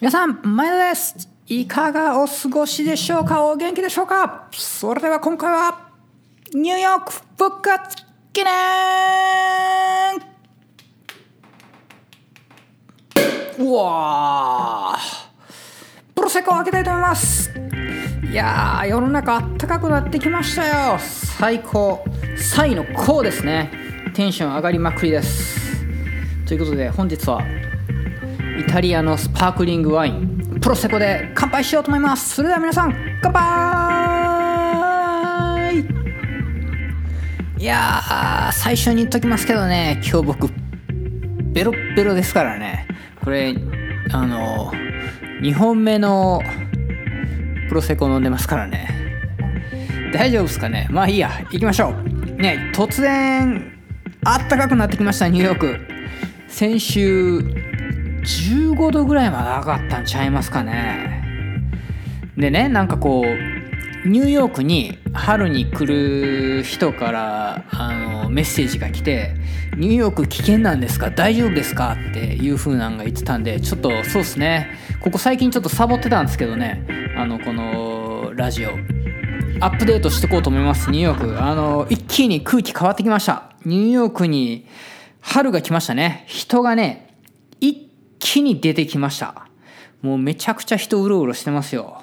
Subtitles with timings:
[0.00, 1.28] 皆さん、前田です。
[1.46, 3.44] いかがお過ごしでしょうか？
[3.44, 4.48] お元気でしょうか？
[4.50, 5.90] それでは今回は、
[6.52, 8.50] ニューヨーク復活記念！
[13.64, 15.28] うわー。
[16.16, 17.52] プロセコを開けたいと思います。
[18.28, 20.98] いやー、世の中あったかくなってきましたよ。
[20.98, 22.04] 最高、
[22.36, 23.86] サイの高ですね。
[24.18, 25.86] テンション上がりまくりです。
[26.44, 27.40] ということで、本日は、
[28.58, 32.34] イタリアのスパークリングワインプロセコで乾杯しようと思います。
[32.34, 33.38] それでは皆さん乾杯。
[37.58, 40.48] いやー最初に言っときますけどね今日僕
[41.52, 42.88] ベロッベロですからね。
[43.22, 43.54] これ
[44.10, 44.72] あの
[45.42, 46.42] 2本目の
[47.68, 48.90] プロセコ飲んでますからね。
[50.12, 50.88] 大丈夫ですかね。
[50.90, 51.30] まあいいや。
[51.52, 51.92] 行きましょう。
[52.42, 53.77] ね突然
[54.24, 55.80] あったかくなってきましたニューヨーク。
[56.48, 61.22] 先週15度ぐらいまで上がったんちゃいますかね。
[62.36, 65.84] でねなんかこうニューヨークに春に来
[66.58, 69.34] る人からあのメッセージが来て
[69.76, 71.10] 「ニューヨーク危険なんですか？
[71.10, 74.68] 大丈夫ですか?」っていう風なんが言ってたんでちょっとそうっすね。
[75.00, 76.86] ここ最近ちょっとサボってたんですけどね。
[77.16, 78.70] あのこのラジオ。
[79.60, 80.90] アップデートしていこうと思います。
[80.90, 81.42] ニューヨーク。
[81.42, 83.52] あの一気に空気変わってきました。
[83.64, 84.66] ニューヨークに
[85.20, 86.24] 春が来ましたね。
[86.28, 87.16] 人がね
[87.60, 87.90] 一
[88.20, 89.48] 気に出てきました。
[90.00, 92.02] もうめちゃくちゃ人うろうろしてますよ。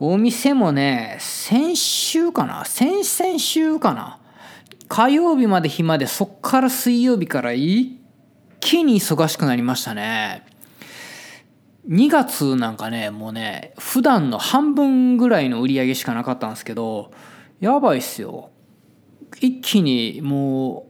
[0.00, 2.64] お店もね先週かな？
[2.64, 4.18] 先々週かな？
[4.88, 7.98] 火曜日まで暇でそっから水曜日から一
[8.58, 10.44] 気に忙しくなりましたね。
[11.88, 17.10] 2月なんかねもうね普段の半分ぐらいの売り上げしかなかったんですけど
[17.60, 18.50] やばいっすよ。
[19.40, 20.86] 一気にも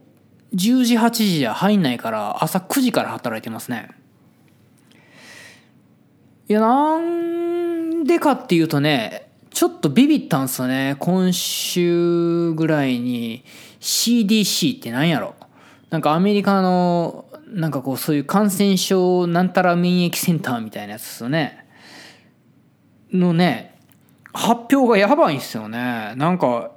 [0.51, 3.89] う10時8時じゃ入んないから朝9時から働いてますね。
[6.47, 10.95] いやなんでかっていうとねちょっとビビったんすよね。
[10.99, 13.43] 今週ぐらいに
[13.79, 15.35] CDC って何やろ。
[15.89, 21.65] なんかアメリカのなんかこうそういう感染症なんたら免疫センターみたいなやつですよね。
[23.11, 23.79] のね
[24.33, 26.13] 発表がやばいんですよね。
[26.15, 26.71] なんか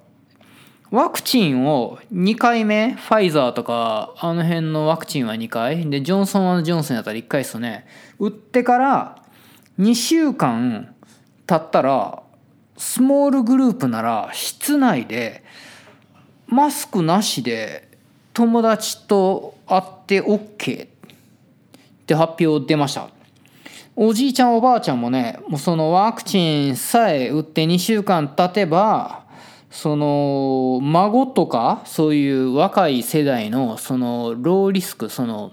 [0.91, 5.89] ワクチンを2回目ファイザーとかあの辺のワクチンは2回。
[5.89, 7.87] でジョンソンジョンソンやったら1回ですよね。
[8.19, 9.23] 打ってから
[9.79, 10.95] 2週間
[11.47, 12.23] 経ったら
[12.77, 15.45] スモールグループなら室内で
[16.47, 17.92] マスクなしで
[18.33, 20.89] 友達と会って OK っ
[22.07, 23.09] て発表出ました。
[23.95, 29.27] おじいちゃんおばあちゃんもねもうそのワクチンさえ打って2週間経てば
[29.71, 35.53] その孫とかそういう若い世代のそのローリスクその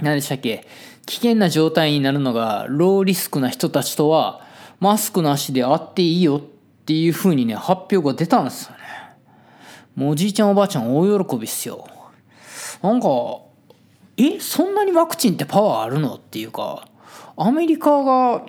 [0.00, 0.66] 何でしたっけ
[1.06, 4.40] 危険な状態になるのがローリスクな人たちとは
[4.78, 8.78] マスクなしで会っていいよっていう風にね発表が出たんですよね。
[9.94, 11.86] もうおじいちゃんおばあちゃん大喜びっすよ。
[12.82, 13.08] なんか
[14.16, 16.88] えそんなにワクチンってパワーあるのっていうか
[17.36, 18.44] アメリカが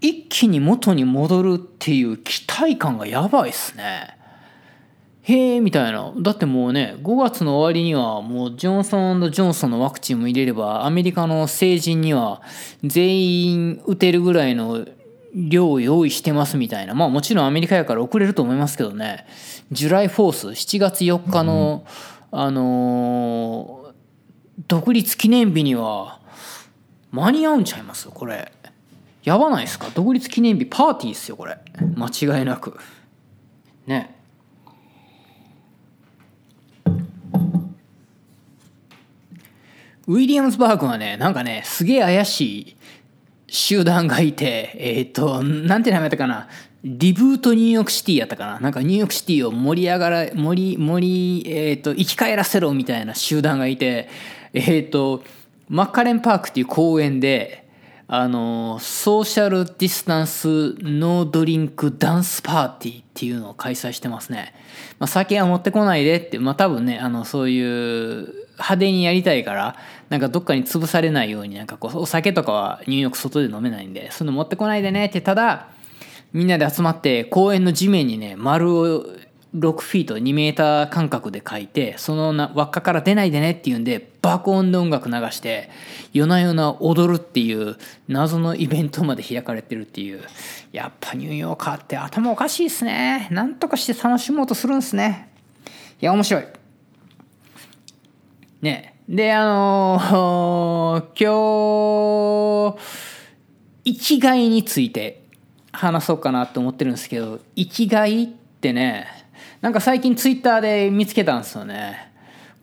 [0.00, 4.18] 一気に元に戻るっていう期待感がやばいっすね。
[5.22, 6.12] へえみたいな。
[6.18, 12.42] だってもうね5月の終わりにはもうジョンソンジョンソンのワクチンも入れればアメリカの成人には
[12.82, 14.84] 全員打てるぐらいの
[15.34, 16.94] 量を用意してますみたいな。
[16.94, 19.26] まあもちろんアメリカやから遅れると思いますけどね。
[19.70, 21.86] ジュライフォース7月4日の、
[22.30, 23.82] あのー
[24.68, 26.20] 独立記念日には
[27.10, 28.08] 間に合うんちゃいます？
[28.08, 28.52] これ。
[29.24, 29.88] やばないですか？
[29.94, 31.58] 独立記念日パーティーっすよこれ。
[31.96, 32.78] 間違いなく。
[33.86, 34.14] ね。
[40.06, 42.76] ウィリアムズバーグはねなんかねすげえ怪しい
[43.54, 46.48] 集団がいてえっ、となんて名前やったかな？
[46.82, 48.60] リブートニューヨークシティやったかな？
[48.60, 54.08] なんかニューヨークシティを盛り上がら盛り盛りえっ、と生き返らせろみたいな集団がいて
[54.54, 55.22] えっ、と
[55.68, 57.68] マッカレンパークっていう公園で
[58.08, 64.54] あのソーシャルディスタンスノードリンクダンスパーティーっていうのを開催してますね。
[64.98, 69.76] まあ、酒は持ってこないでって、まあ、多分ねあのそういう派手にやりたいから
[70.08, 75.68] なんかどっかに潰されないようになんかこうお酒とかはニューヨーク外で飲めないんでそういうの持ってこないでねってただ
[76.32, 79.06] みんなで集まって公園の地面にね丸を
[79.54, 85.68] 6フィート2メーター間隔で書いてそのな輪っかから出ないでねっていうんで爆音で音楽流して
[86.14, 87.76] 夜な夜な踊るっていう
[88.08, 90.22] 謎のイベントまで開かれてるっていう。
[90.72, 93.28] やっぱニューヨーカーって頭おかしいっすね。
[93.30, 95.28] なんとかして楽しもうとするんすね。
[96.00, 96.44] いや面白い。
[98.62, 98.94] ね。
[99.08, 102.78] であのー 今日
[103.84, 105.24] 生きがいについて
[105.72, 109.08] 話そうかなと思ってるんですけど生きがいってね
[109.60, 112.12] なんか最近ツイッターで見つけたんですよね。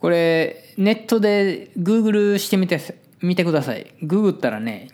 [0.00, 2.80] これネットで Google してみて
[3.20, 3.92] みてください。
[4.02, 4.88] ググったらね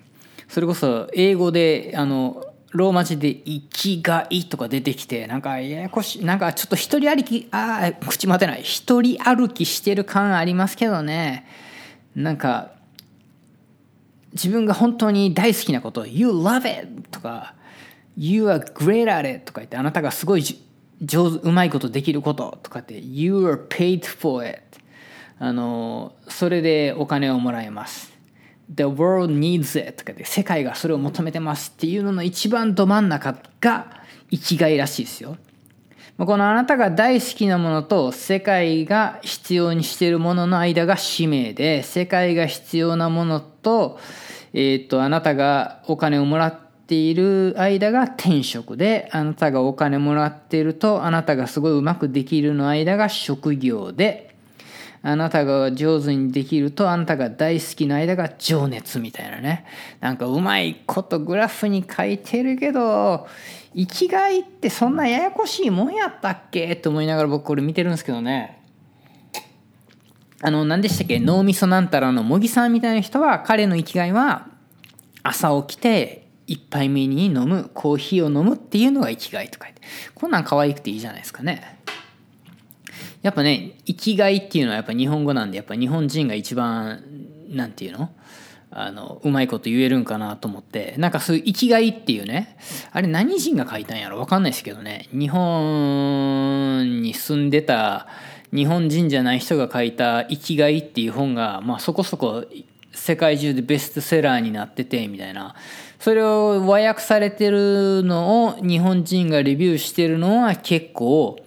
[0.48, 8.62] それこそ英語であのローマ字で「生きがい」とか出てきてなんかややこしいなんかちょっと一人歩きああ口待てない。
[8.62, 11.46] 一人歩きしてる感ありますけどね。
[12.14, 12.72] なんか
[14.32, 17.54] 自分が本当に大好きなこと「You love it」とか
[18.16, 20.44] 「You are great at it」とか言ってあなたがすごい
[21.02, 24.60] 上手うまいことできることとかって「You are paid for it」
[25.38, 28.15] あのそれでお金をもらえます。
[28.74, 35.36] The world needs it とかで世界がそれを求めてますっていうのの一番ど真ん中が生きがいらしいですよ。
[36.18, 43.98] このあなたが大好きなものと世界が必要にしているものの間が使命で世界が必要なものと,、
[44.54, 54.25] えー、とあなたがお金をもらっている間が転職であなたがお金もらっているとあなたがすごいうまくできるの間が職業で
[55.08, 59.64] あなたが上手にできるとあなたが大好きな間が情熱みたいなね。
[60.00, 63.28] なんかうまいことグラフに書いてるけど
[63.72, 66.74] 生きがいってそんなややこしいもんやったっけ？
[66.74, 68.64] と思いながら僕これ見てるんですけどね。
[70.42, 71.20] あの何でしたっけ？
[71.20, 74.48] 脳みそなんたらの茂木さんみたいな人は彼の生きがいは
[75.22, 79.82] 朝起きて一杯目に飲むコーヒーを飲むっていうのが生きがいとか言って。
[80.16, 81.78] こんなん可愛くていいじゃないですかね。
[83.26, 87.02] やっぱね生きがいっていうのはやっぱ日本語なんでやっぱ日本人が一番
[87.48, 88.10] なんていうの？
[88.70, 90.94] あのうまいこと言えるんかなと思って。
[90.98, 92.56] なんかそういう生きがいっていうね
[92.92, 94.18] あれ何人が書いたんやろ？
[94.18, 95.08] 分かんないですけどね。
[95.10, 98.06] 日本に住んでた
[98.52, 102.44] 日本人じゃない人が書いた「生きがい」っていう本が、まあ、そこそこ
[102.92, 105.56] 世界中でベストセラーになっててみたいな。
[105.98, 111.40] それを和訳されてるのを日本人がレビューしてるのは結構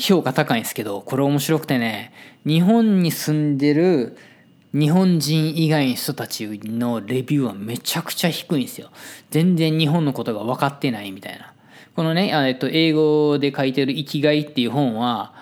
[0.00, 2.12] 評価高いんですけどこれ面白くてね
[2.46, 4.16] 日本に住んでる
[4.72, 8.90] 日本人以外の人たちのレビューはめちゃくちゃ低いんですよ。
[9.30, 11.52] 全然日本のことが分かってないみたいな。
[11.96, 15.32] このね、えっと、英語で書いてる「生きがい」っていう本は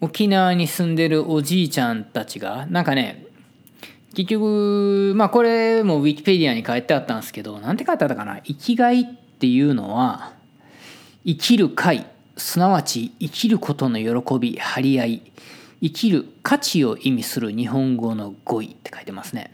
[0.00, 3.26] 沖縄に住んでるおじいちゃんたちがなんかね
[4.14, 8.40] 結局まあこれもウィキペディアに書いてあったんですけどなんて書いてあったかな？
[8.42, 10.32] 生きがいっていうのは
[11.24, 12.06] 生きる会。
[12.36, 15.32] すなわち生きることの喜び張り合い
[15.82, 19.52] 生きる価値を意味する日本語の語彙って書いてますね。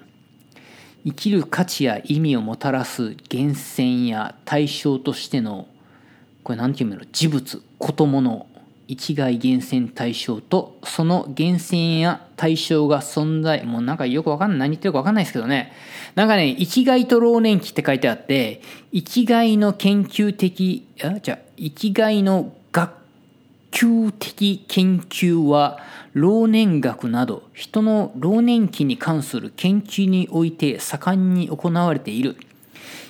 [1.05, 5.67] 生きる価値や意味をもたらす源泉や対象としての
[6.45, 7.05] これ何て言うの？
[7.07, 8.47] 事物こともの
[8.87, 15.73] 一概源泉対象とその源泉や対象が存在もうなんかよくわかんない何言ってるかわかんないですけどね。
[16.15, 18.61] なんかね生きがいと老年期って書いてあって
[18.93, 22.53] 生きがいの研究的あじゃあ生きがいの
[23.73, 25.81] 学級的研究は
[26.13, 32.37] 老年学など人の老年期に関する研究において盛んに行われている。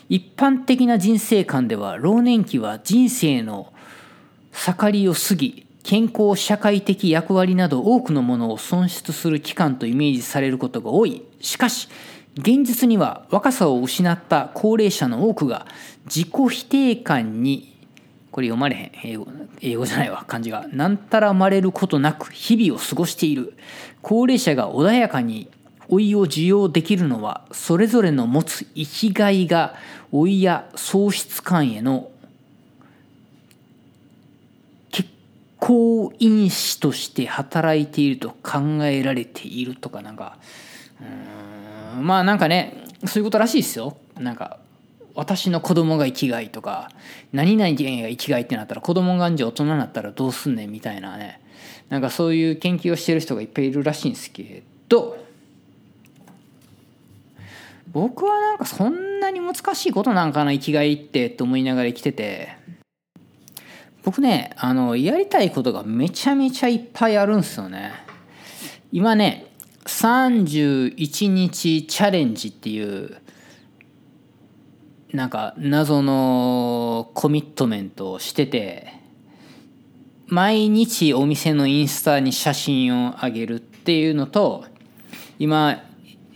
[0.08, 3.72] 一般的な人生観では老年期は人生の
[4.52, 11.22] 盛りを過ぎ健康社会的役割など多くのものを損失する期間とイメージされることが多い。
[11.40, 11.88] しかし
[12.34, 15.66] 現実には若さを失った高齢者の多くが
[16.04, 17.71] 自己否定感に
[18.32, 18.90] これ読まれへん。
[19.04, 19.28] 英語
[19.60, 20.24] 英語じゃないわ。
[20.26, 20.66] 漢字が。
[20.72, 23.54] 何たらまれることなく日々を過ごしている。
[24.00, 25.48] 高齢者が穏やかに
[25.90, 29.74] 老いを受容できるのはそれぞれの持つ生きがいが
[30.10, 32.10] 老いや喪失感への
[34.90, 35.10] 結
[35.58, 40.38] 構因子として働いていると考えられているとかなんか
[41.00, 43.96] うーんまあなんかねそういうことらしいですよ。
[44.18, 44.58] なんか
[45.14, 46.90] 私の子供が生きがいとか
[47.32, 51.40] 何々が生きがいってなったら子供がんじゃ大人になったらどうすんねんみたいなね。
[51.88, 55.18] なんかそういう研究をしてる人がいっぱいいるらしいんですけど
[57.88, 62.62] 僕はなんかそんなに難しいことなんかな生きがいってと思いながら生きてて。
[64.04, 67.92] 僕ねあのやりたいことがめちゃめちゃいっぱいあるんですよね。
[68.90, 69.46] 今ね
[69.86, 73.21] 31日チャレンジっていう
[75.12, 78.94] なんか謎のコミットメントをしてて
[80.26, 84.64] 毎日お店のインスタに写真を上げるっていうのと
[85.38, 85.82] 今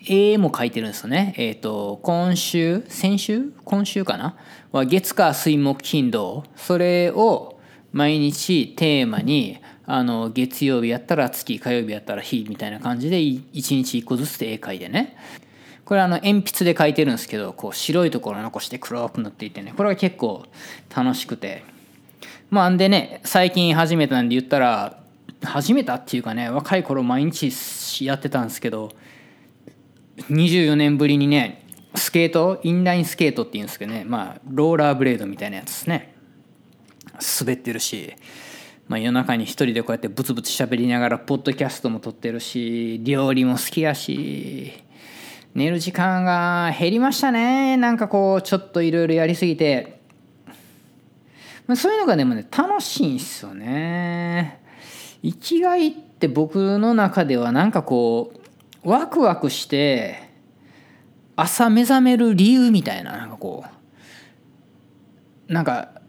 [0.06, 1.34] 絵も描いてるんですよね。
[1.36, 3.52] えっ、と今週先週？
[3.64, 4.36] 今週かな？
[4.70, 6.44] は月火水木金土。
[6.54, 7.58] それを
[7.92, 15.16] 毎日テーマにあの月曜日やったら月火曜日やったら日みたいな感じで1日1個ずつで絵描いてね。
[15.86, 20.44] これあの鉛筆で描いてるんですけどこう白いところ残して黒く塗っていてねこれが結構
[20.94, 21.64] 楽しくて。
[22.50, 25.00] まあんでね最近始めたんで言ったら
[25.42, 28.92] 始めたっていうかね若い頃毎日やってたんですけど
[30.30, 31.64] 24年ぶりにね
[31.94, 36.14] スケートインラインスケートっていうんですけどねまあローラーブレードみたいなやつですね。
[37.40, 38.12] 滑ってるし、
[38.88, 44.84] まあ、夜中に一人でこうやってブツブツ喋りながらポッドキャストも撮ってるし料理も好きやし
[45.56, 47.78] 寝る時間が減りましたね。
[47.78, 50.02] なんかこうちょっといろいろやりすぎて、
[51.76, 54.60] そういうのがでもね楽しいんすよね。
[55.22, 58.34] 生きがいって僕の中ではなんかこ
[58.84, 60.28] うワクワクして
[61.36, 63.64] 朝目覚める理由みたいななんかこ
[65.48, 65.52] う。
[65.52, 66.02] なんか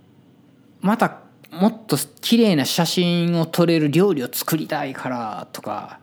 [0.82, 1.20] また
[1.51, 6.00] もっと綺麗な写真を撮れる料理を作りたいからとか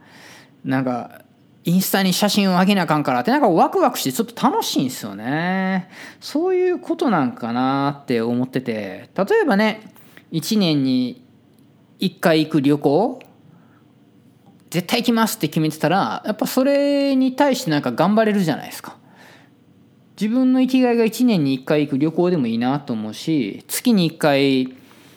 [0.65, 1.24] なんか
[1.65, 5.89] インスタに写真を上げなあかんからってなんかワクワクしてちょっと楽しいんですよね。
[6.21, 9.09] そういうことなんかなって思ってて。
[9.17, 9.81] 例えばね
[10.33, 11.25] 1年に
[12.01, 13.21] 1回行く旅行
[14.69, 18.97] 絶対行きますって決めてたらやっぱそれに対してなんか頑張れるじゃないですか。
[20.21, 24.75] 自分の生きがいが1年に1回行く旅行でもいいなと思うし月に1回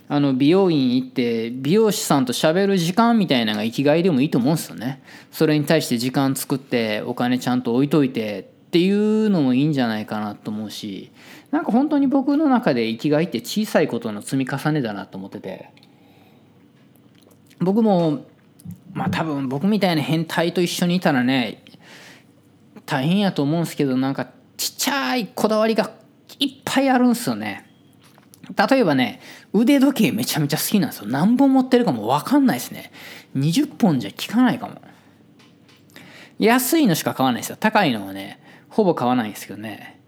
[0.10, 5.02] あの美容院行って美容師さんと喋る時間みたいなのが生きがいでもいいと思うんですよね。
[5.32, 11.12] それに対して時間作ってお金ちゃんと置いといてっていうのもいいんじゃないかなと思うし
[11.52, 15.70] なんか本当に僕の中で生きがいって小さいことの積み重ねだなと思ってて
[17.60, 18.26] 僕も
[18.94, 21.64] まあ多分僕みたいな変態と一緒にいたらね
[22.86, 25.92] 大変やと思うんですけどなんかちっちゃいこだわりが
[26.40, 27.67] いっぱいあるんですよね。
[28.56, 29.20] 例えばね、
[29.54, 31.08] 腕時計めちゃめちゃ好きなんですよ。
[31.08, 32.92] 何本持ってるかも分かんないですね。
[33.36, 34.82] 20本じゃ効かないかも。
[36.40, 37.58] 安いのしか買わないですよ。
[37.60, 38.40] 高いのはね、
[38.70, 40.00] ほぼ買わないんですけどね。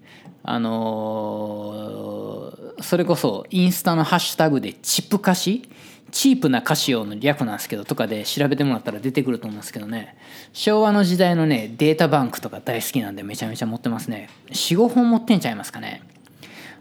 [0.44, 5.70] あのー、それこそインスタのハッシュタグでチップ歌詞
[6.12, 10.18] チープな歌詞用の略なんですけどとかで調べてもらったら出てくると思うんですけどね
[10.54, 16.02] 昭和の時代のねデータバンクとか大好きなんでめちゃめちゃ持ってますね45本持ってんちゃいますかね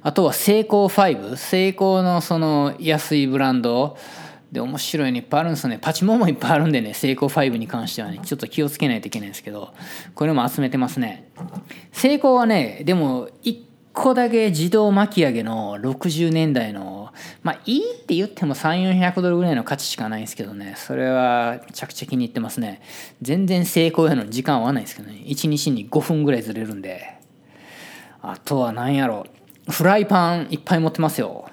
[0.02, 3.97] あとはセイコー5セイコーのその安いブランド。
[4.52, 5.78] で面白いのいっぱいあるんですよね。
[5.78, 6.95] パチモンもいっぱいあるんでね。
[6.95, 8.19] セイコー5に関してはね。
[8.25, 9.75] ちょっと気をつけないといけないんですけど。
[10.14, 11.28] これも集めてますね。
[11.93, 13.61] セイコーはねでも1
[13.93, 17.12] 個だけ自動巻き上げの60年代の
[17.43, 20.75] まあいいって言っても3400ドルぐらいの価値しかないんですけどね。
[20.78, 22.81] それは着々気に入ってますね。
[23.21, 25.21] 全然成功やの時間合わないんですけどね。
[25.26, 27.19] 1日に5分ぐらいずれるんで。
[28.23, 29.38] あとは何やろう。
[29.69, 31.49] フライパンいっぱい持ってますよ。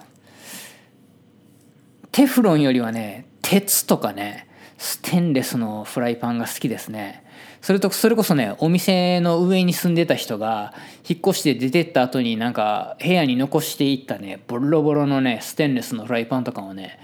[2.11, 7.25] テフロンよりはね鉄とかねステンレスのフライパンが好きですね。
[7.61, 10.73] それとそれこそねお店の上に住んでた人が
[11.07, 16.99] 引っ越して出てった後になんか部屋に残していったねボロボロのねステンレスのフライパンとかをね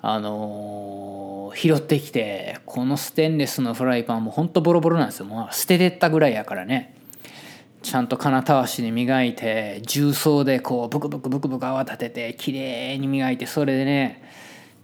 [0.00, 5.26] あのー、拾ってきてこのステンレスのフライパンもほんとボロボロなんですよ。
[5.26, 6.97] もう捨ててったぐらいやからね。
[7.80, 14.22] ちゃんと金たわしで磨いて重曹でこうブクブクブクブク泡立てて綺麗に磨いてそれでね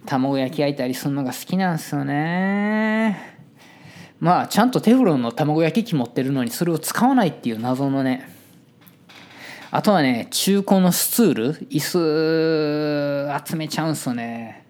[0.05, 3.35] 卵焼き焼いたりするのが好きなんですよね。
[4.19, 8.33] まあちゃんとテフロンの卵焼き器持ってるのにそれを使わないっていう謎のね。
[9.71, 11.53] あとはね中古のスツール？
[11.69, 14.65] 椅子集めちゃうんすよね。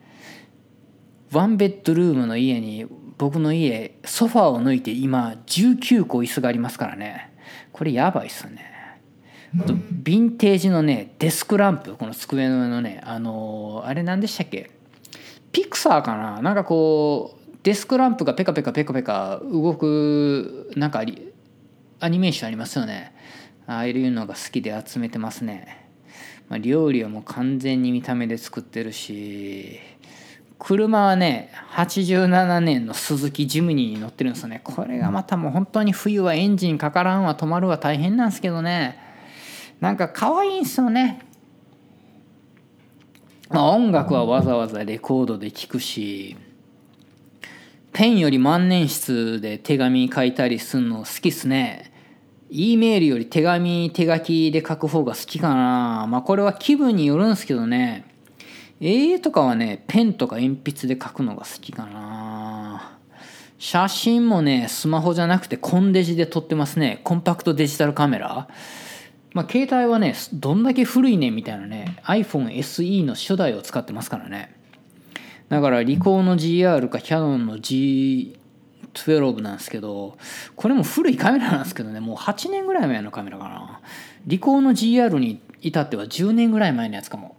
[1.32, 7.35] ワンベッドルームの家に僕の家ソファーを抜いて今19個椅子がありますからね。
[7.72, 8.74] これやばいっすよね
[9.56, 14.70] ヴィンテージのねデスクランプこの机の上のねあの、あれ何でしたっけ？
[15.54, 16.42] ピクサーかな？
[16.42, 21.04] なんかこうデスクランプがペカペカペカペカ動くなんか
[22.02, 23.14] アニメーションありますよね。
[23.66, 25.90] ああいうのが好きで集めてますね、
[26.50, 29.80] まあ、料理はもう完全に見た目で作ってるし。
[30.58, 34.62] 車はね87年のスズキジムニーに乗ってるんですよね。
[34.64, 38.98] これがまたもう本当に冬はエンジンかからんわ止まるわ大変なんですけどね。
[39.82, 41.22] なんか可愛いんすよね。
[43.50, 46.36] まあ、音楽はわざわざレコードで聴くし
[47.94, 51.94] ペンより万年筆で手紙書いたりすんの好きっすね。
[52.50, 56.06] E メールより手紙手書きで書く方が好きかな。
[56.10, 58.15] まあこれは気分によるんすけどね。
[58.82, 62.98] 絵とかはねペンとか鉛筆で書くのが好きかな。
[63.58, 67.00] 写真もねスマホじゃなくてコンデジで撮ってますね。
[67.04, 68.48] コンパクトデジタルカメラ。
[69.34, 74.56] まあ、携帯はねどんだけ古いねみたいなね iPhone SE の初代を使ってますからね。
[75.50, 80.18] だからリコーの GR かキャノンの G12 なんですけど
[80.56, 83.82] これも古いカメラなんですけどねもう8年ぐらい前のカメラかな。
[84.26, 87.36] リコーの GR に至っては10年ぐらい前のやつかも。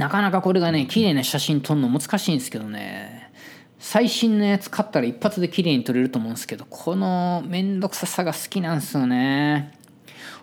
[0.00, 3.30] なかなかこれがね綺麗な写真撮るの難しいんですけどね。
[3.78, 9.78] 最新のやつ買ったら一発で綺麗に撮れると思うんですけどこの面倒くささが好きなんですよね。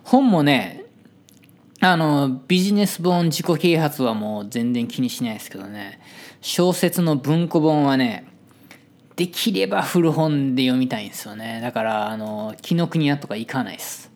[0.03, 0.85] 本もね
[1.79, 5.99] あのビジネス本自己啓発はもう全然気にしないですけどね。
[6.41, 8.27] 小説の文庫本はね
[9.15, 11.61] できれば古本で読みたいんですよね。
[11.63, 14.06] だからあの紀ノ国屋とか行かないです。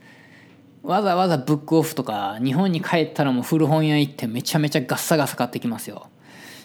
[0.84, 6.08] わざわざブックオフとか日本に帰ったらもう古本屋行ってめちゃめちゃガッサガサ買ってきますよ。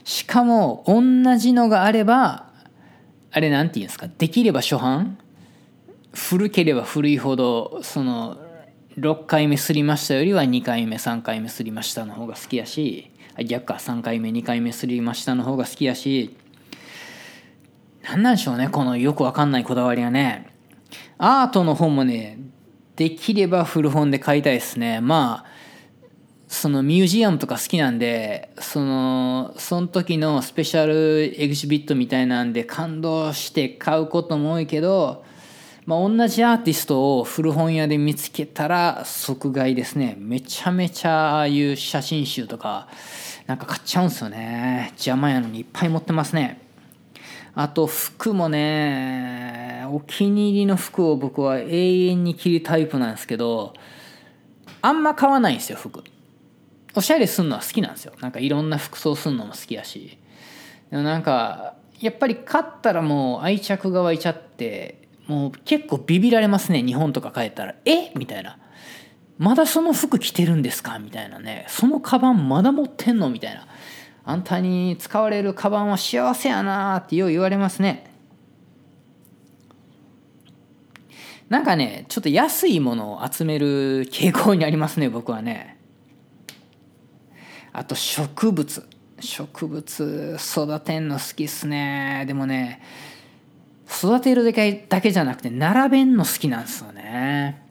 [0.05, 1.03] しかも同
[1.37, 2.47] じのがあれば
[3.33, 5.19] あれなんて言うんですかできれば初版
[6.15, 8.39] 古ければ古いほどその
[8.99, 13.11] 6回目すりましたよりは2回目3回目すりましたの方が好きやし
[13.47, 16.37] 逆か3回目2回目すりましたの方が好きやし
[18.03, 20.53] 何なんでしょうねこのよくわかんないこだわりはね。
[21.19, 22.39] アートの本もね
[22.97, 25.01] できれば古本で買いたいですね。
[25.01, 25.57] まあ
[26.49, 35.25] そのミュージアムとか好きなんでそのその時のスペシャルエグジビットみたいなんで感動して買うことも多いけど、
[35.87, 40.17] まあ、同じアーティストを古本屋で見つけたら即買いですね。
[40.19, 42.89] めちゃめちゃああいう写真集とか
[43.47, 44.91] なんか買っちゃうんすよね。
[44.93, 46.66] 邪魔やのにいっぱい持ってますね。
[47.59, 53.73] あと服もねお気に入りの服を僕は永遠に着るタイプなんですけど
[54.83, 56.05] あんま買わないんですよ服。
[56.95, 58.13] おしゃれすんのは好きなんですよ。
[58.21, 60.19] なんかいろんな服装すんのも好きやし。
[60.91, 68.13] でもなんかやっぱり買ったらもう愛着が湧いちゃってもう結構ビビられますね日本とか帰ったら「え？
[68.17, 68.59] みたいな
[69.39, 73.67] 「まだその服着てるんですか?」みたいなね「そのカバンまだ持ってんの?」みたいな。
[74.29, 78.11] あんたに使われるカバンは幸せやなってよう言われますね。
[81.49, 85.79] なんかねちょっと安いものを集める傾向にありますね僕はね。
[87.73, 88.89] あと植物。
[89.21, 92.25] 植物育てんの好きっすね。
[92.27, 92.83] でもね
[93.89, 97.63] 育てるだけだけじゃなくて並べんの好きなんですよね。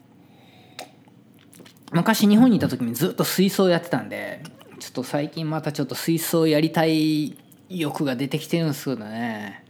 [1.92, 4.42] 昔日本にいた時にずっと水槽やってたんで
[4.78, 7.36] ちょっと最近またちょっと水槽やりたい
[7.68, 9.64] 欲が出てきてるんですけどね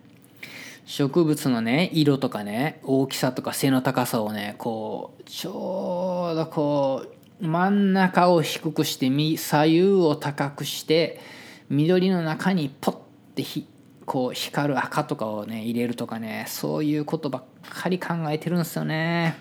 [0.85, 7.07] 植物のね色とかね大きさとか背の高さをねこうちょうどこ
[7.41, 11.21] う真ん中を低くして左右を高くして
[11.69, 12.97] 緑の中にポッ
[13.35, 13.67] てひ
[14.05, 19.37] こう光る赤とかをね入れるとかねそういうことばっかり考えてるんですよね。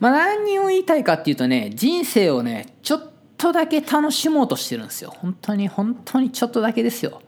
[0.00, 7.22] まあ何を言いたいかっていうとね人生をねちょっとだけ楽しもうとしてるんですよ本当に本当にちょっとだけですよ。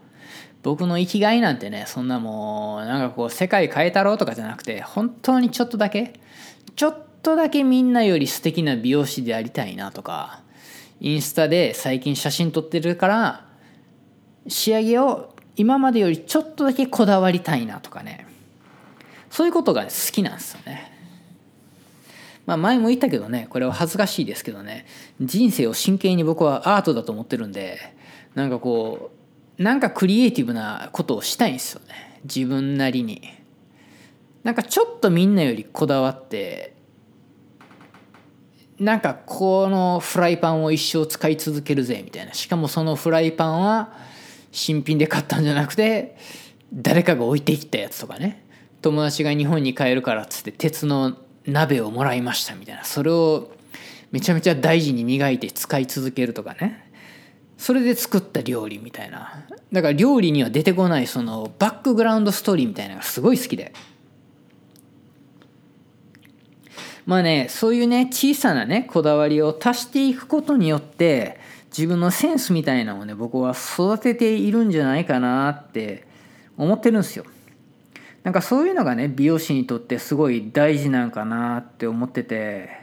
[0.63, 6.21] 僕の生きがいなんてねそんなもうなんかこう世界変えたろうとかじゃなくて本当にちょっとだけ
[6.77, 10.43] ちょっとだけみんなより素敵な美容師でありたいなとか
[11.01, 13.47] インスタで最近写真撮ってるから
[14.49, 18.27] 仕上げを今までよりちょっとだけこだわりたいなとかね
[19.31, 21.00] そういうことが好きなんですよね。
[22.51, 24.85] まあ前も言ったけどねこれは恥ずかしいですけどね
[25.21, 27.79] 人生を真剣に僕はアートだと思ってるんで
[28.35, 29.13] なんかこ
[29.59, 33.23] うなんかクリエイティブなことをしたいんですよね自分なりに。
[34.43, 36.75] なんかちょっとみんなよりこだわって
[38.79, 43.93] なんかこのフライパンを一生使い続けるぜみたいなしかもそのフライパンは
[44.51, 46.17] 新品で買ったんじゃなくて
[46.73, 48.47] 誰かが置いてきたやつとかね
[48.81, 51.19] 友達が日本に帰るからっつって鉄の
[51.51, 52.85] 鍋をもらいましたみたいな。
[52.85, 53.51] それを
[54.11, 56.91] めちゃめちゃ大事に磨いて使い続けるとかね。
[57.59, 59.47] それで作った料理みたいな。
[59.73, 63.73] だから料理には出てこないそのバックグラウンドストーリーみたいなのがすごい好きで。
[67.07, 71.39] まあねそういうね小さなねこだわりを足していくことによって
[71.77, 76.07] 自分のセンスみたいなのをね僕は育てているんじゃないかなって
[76.57, 77.25] 思ってるんですよ。
[78.23, 82.81] なんかそういうのがね美容師にとってすごい大事なんかなって思ってて。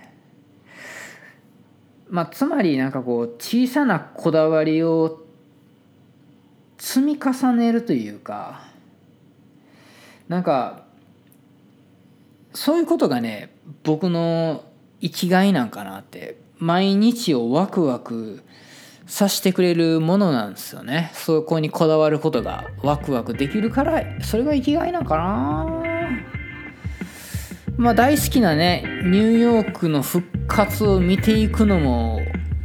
[2.09, 5.21] まあつまりなんかこう小さなこだわりを
[6.77, 8.63] 積み重ねるというか
[10.27, 10.85] なんか
[12.53, 14.63] そういうことがね僕の
[15.01, 18.41] 生きがいなんかなって毎日をワクワク
[19.07, 21.11] さしてくれるものなんですよね。
[21.13, 25.83] そこにこだわることがワクワクできるからそれが生きがいなんかな。
[27.77, 32.19] まあ大好きなねニューヨークの復活を見ていくのも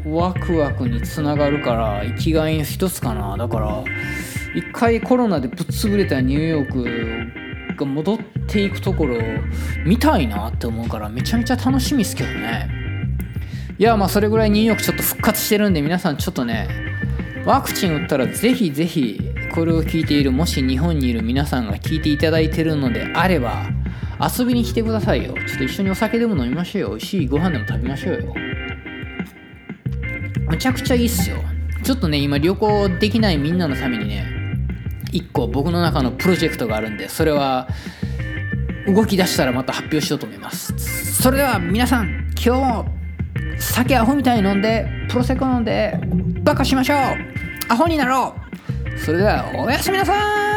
[0.05, 3.37] ワクワクにつながるから生きがいの一つかな。
[3.37, 3.85] だから
[4.55, 6.72] 一回コロナでぶっ潰れたニューヨー
[7.70, 9.20] クが戻っていくところを
[9.87, 12.82] 見たいなって思うからめちゃめちゃ楽しみっすけどね。
[13.83, 16.68] いやまあそれぐらいニューヨークちょっと復活してるんで皆さんちょっとね
[17.45, 19.18] ワクチン打ったらぜひぜひ
[19.53, 23.64] これを聞いているもし日本にいる皆さんが聞いていただいてるのであれば
[24.21, 25.35] 遊びに来てくださいよ。
[25.35, 26.88] ちょっと一緒にお酒でも飲みましょうよ。
[26.90, 28.35] 美味しいご飯でも食べましょうよ。
[30.49, 31.38] むちゃくちゃいいっすよ。
[31.83, 34.25] ちょっとね今旅行できないみんなのためにね
[35.11, 37.66] 一個僕の中のプロジェクトがあるんでそれは
[38.87, 40.73] 動き出したらまた発表しようと思います。
[41.21, 43.01] それでは皆さん今日も
[43.70, 45.98] 酒アホみたいに飲んでプロセコ飲んで
[46.42, 46.98] バカしましょう。
[47.68, 48.35] アホになろ
[48.94, 48.98] う。
[48.98, 50.51] それではおやすみなさい。